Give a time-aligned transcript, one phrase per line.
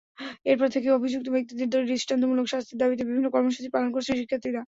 [0.45, 4.59] এরপর থেকে অভিযুক্ত ব্যক্তিদের দৃষ্টান্তমূলক শাস্তির দাবিতে বিভিন্ন কর্মসূচি পালন করছেন শিক্ষার্থীরা।